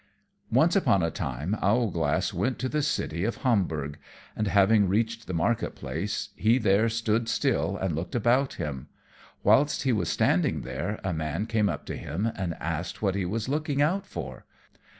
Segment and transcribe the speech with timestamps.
[0.51, 3.99] _Once upon a time Owlglass went to the city of Hamburg,
[4.35, 8.87] and having reached the market place he there stood still and looked about him.
[9.43, 13.25] Whilst he was standing there a man came up to him and asked what he
[13.25, 14.45] was looking out for.